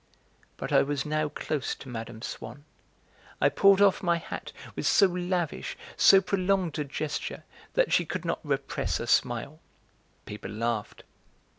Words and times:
But 0.57 0.71
I 0.71 0.81
was 0.81 1.05
now 1.05 1.29
close 1.29 1.75
to 1.75 1.87
Mme. 1.87 2.21
Swann; 2.23 2.65
I 3.39 3.49
pulled 3.49 3.83
off 3.83 4.01
my 4.01 4.17
hat 4.17 4.51
with 4.75 4.87
so 4.87 5.05
lavish, 5.05 5.77
so 5.95 6.19
prolonged 6.19 6.79
a 6.79 6.83
gesture 6.83 7.43
that 7.75 7.93
she 7.93 8.03
could 8.03 8.25
not 8.25 8.39
repress 8.43 8.99
a 8.99 9.05
smile. 9.05 9.59
People 10.25 10.49
laughed. 10.49 11.03